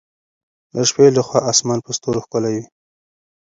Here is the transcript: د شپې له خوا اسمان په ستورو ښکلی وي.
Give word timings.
د 0.73 0.75
شپې 0.89 1.07
له 1.15 1.21
خوا 1.27 1.39
اسمان 1.51 1.79
په 1.85 1.91
ستورو 1.97 2.23
ښکلی 2.25 2.51
وي. 2.55 2.65